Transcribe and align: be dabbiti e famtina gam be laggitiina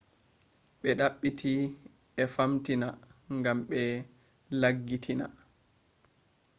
be 0.79 0.89
dabbiti 0.99 1.53
e 2.21 2.23
famtina 2.33 2.87
gam 3.43 3.59
be 3.69 3.81
laggitiina 4.61 5.27